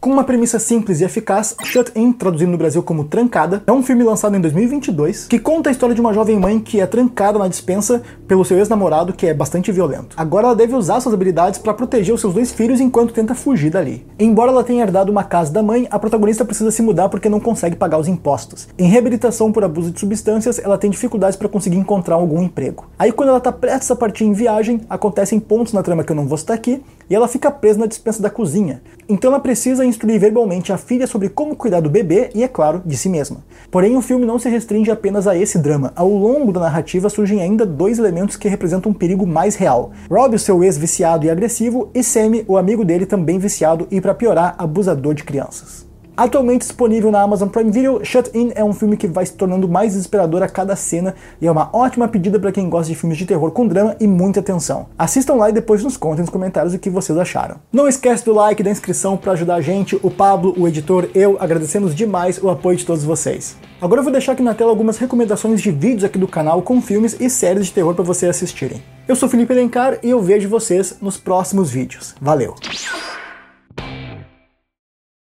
Com 0.00 0.08
uma 0.08 0.24
premissa 0.24 0.58
simples 0.58 1.02
e 1.02 1.04
eficaz, 1.04 1.54
Shut 1.62 1.92
In, 1.94 2.10
traduzido 2.10 2.50
no 2.50 2.56
Brasil 2.56 2.82
como 2.82 3.04
Trancada, 3.04 3.62
é 3.66 3.70
um 3.70 3.82
filme 3.82 4.02
lançado 4.02 4.34
em 4.34 4.40
2022 4.40 5.26
que 5.26 5.38
conta 5.38 5.68
a 5.68 5.72
história 5.72 5.94
de 5.94 6.00
uma 6.00 6.14
jovem 6.14 6.38
mãe 6.38 6.58
que 6.58 6.80
é 6.80 6.86
trancada 6.86 7.38
na 7.38 7.46
dispensa 7.46 8.00
pelo 8.26 8.42
seu 8.42 8.56
ex-namorado, 8.56 9.12
que 9.12 9.26
é 9.26 9.34
bastante 9.34 9.70
violento. 9.70 10.16
Agora 10.16 10.46
ela 10.46 10.56
deve 10.56 10.74
usar 10.74 11.00
suas 11.00 11.14
habilidades 11.14 11.60
para 11.60 11.74
proteger 11.74 12.14
os 12.14 12.20
seus 12.22 12.32
dois 12.32 12.50
filhos 12.50 12.80
enquanto 12.80 13.12
tenta 13.12 13.34
fugir 13.34 13.68
dali. 13.68 14.06
Embora 14.18 14.50
ela 14.50 14.64
tenha 14.64 14.84
herdado 14.84 15.12
uma 15.12 15.22
casa 15.22 15.52
da 15.52 15.62
mãe, 15.62 15.86
a 15.90 15.98
protagonista 15.98 16.46
precisa 16.46 16.70
se 16.70 16.80
mudar 16.80 17.10
porque 17.10 17.28
não 17.28 17.38
consegue 17.38 17.76
pagar 17.76 17.98
os 17.98 18.08
impostos. 18.08 18.68
Em 18.78 18.88
reabilitação 18.88 19.52
por 19.52 19.64
abuso 19.64 19.90
de 19.90 20.00
substâncias, 20.00 20.58
ela 20.58 20.78
tem 20.78 20.88
dificuldades 20.88 21.36
para 21.36 21.46
conseguir 21.46 21.76
encontrar 21.76 22.14
algum 22.14 22.42
emprego. 22.42 22.88
Aí 22.98 23.12
quando 23.12 23.28
ela 23.28 23.38
está 23.38 23.52
prestes 23.52 23.90
a 23.90 23.96
partir 23.96 24.24
em 24.24 24.32
viagem, 24.32 24.80
acontecem 24.88 25.38
pontos 25.38 25.74
na 25.74 25.82
trama 25.82 26.04
que 26.04 26.10
eu 26.10 26.16
não 26.16 26.26
vou 26.26 26.38
citar 26.38 26.56
aqui, 26.56 26.82
e 27.10 27.14
ela 27.14 27.26
fica 27.26 27.50
presa 27.50 27.80
na 27.80 27.86
dispensa 27.86 28.22
da 28.22 28.30
cozinha. 28.30 28.80
Então 29.08 29.32
ela 29.32 29.40
precisa 29.40 29.84
instruir 29.84 30.20
verbalmente 30.20 30.72
a 30.72 30.78
filha 30.78 31.08
sobre 31.08 31.28
como 31.28 31.56
cuidar 31.56 31.80
do 31.80 31.90
bebê 31.90 32.30
e, 32.32 32.44
é 32.44 32.48
claro, 32.48 32.80
de 32.86 32.96
si 32.96 33.08
mesma. 33.08 33.44
Porém, 33.68 33.96
o 33.96 34.00
filme 34.00 34.24
não 34.24 34.38
se 34.38 34.48
restringe 34.48 34.90
apenas 34.90 35.26
a 35.26 35.36
esse 35.36 35.58
drama. 35.58 35.92
Ao 35.96 36.08
longo 36.08 36.52
da 36.52 36.60
narrativa 36.60 37.10
surgem 37.10 37.42
ainda 37.42 37.66
dois 37.66 37.98
elementos 37.98 38.36
que 38.36 38.48
representam 38.48 38.92
um 38.92 38.94
perigo 38.94 39.26
mais 39.26 39.56
real. 39.56 39.90
Rob, 40.08 40.38
seu 40.38 40.62
ex 40.62 40.78
viciado 40.78 41.26
e 41.26 41.30
agressivo, 41.30 41.90
e 41.92 42.04
Sammy, 42.04 42.44
o 42.46 42.56
amigo 42.56 42.84
dele 42.84 43.04
também 43.04 43.38
viciado 43.38 43.88
e, 43.90 44.00
para 44.00 44.14
piorar, 44.14 44.54
abusador 44.56 45.12
de 45.12 45.24
crianças. 45.24 45.89
Atualmente 46.16 46.62
disponível 46.62 47.10
na 47.10 47.22
Amazon 47.22 47.48
Prime 47.48 47.70
Video, 47.70 48.04
Shut 48.04 48.30
In 48.34 48.52
é 48.54 48.62
um 48.62 48.72
filme 48.72 48.96
que 48.96 49.06
vai 49.06 49.24
se 49.24 49.32
tornando 49.32 49.68
mais 49.68 49.92
desesperador 49.92 50.42
a 50.42 50.48
cada 50.48 50.76
cena 50.76 51.14
e 51.40 51.46
é 51.46 51.50
uma 51.50 51.70
ótima 51.72 52.08
pedida 52.08 52.38
para 52.38 52.52
quem 52.52 52.68
gosta 52.68 52.92
de 52.92 52.98
filmes 52.98 53.18
de 53.18 53.26
terror 53.26 53.50
com 53.50 53.66
drama 53.66 53.96
e 53.98 54.06
muita 54.06 54.42
tensão. 54.42 54.86
Assistam 54.98 55.34
lá 55.34 55.48
e 55.48 55.52
depois 55.52 55.82
nos 55.82 55.96
contem 55.96 56.20
nos 56.20 56.30
comentários 56.30 56.74
o 56.74 56.78
que 56.78 56.90
vocês 56.90 57.18
acharam. 57.18 57.56
Não 57.72 57.88
esquece 57.88 58.24
do 58.24 58.34
like 58.34 58.60
e 58.60 58.64
da 58.64 58.70
inscrição 58.70 59.16
para 59.16 59.32
ajudar 59.32 59.56
a 59.56 59.60
gente, 59.60 59.98
o 60.02 60.10
Pablo, 60.10 60.54
o 60.58 60.68
editor, 60.68 61.08
eu 61.14 61.36
agradecemos 61.40 61.94
demais 61.94 62.42
o 62.42 62.50
apoio 62.50 62.76
de 62.76 62.84
todos 62.84 63.04
vocês. 63.04 63.56
Agora 63.80 64.00
eu 64.00 64.04
vou 64.04 64.12
deixar 64.12 64.32
aqui 64.32 64.42
na 64.42 64.54
tela 64.54 64.70
algumas 64.70 64.98
recomendações 64.98 65.62
de 65.62 65.70
vídeos 65.70 66.04
aqui 66.04 66.18
do 66.18 66.28
canal 66.28 66.60
com 66.60 66.82
filmes 66.82 67.16
e 67.18 67.30
séries 67.30 67.66
de 67.66 67.72
terror 67.72 67.94
para 67.94 68.04
vocês 68.04 68.28
assistirem. 68.28 68.82
Eu 69.08 69.16
sou 69.16 69.28
Felipe 69.28 69.52
Elencar 69.52 69.98
e 70.02 70.10
eu 70.10 70.20
vejo 70.20 70.48
vocês 70.48 70.96
nos 71.00 71.16
próximos 71.16 71.70
vídeos. 71.70 72.14
Valeu! 72.20 72.54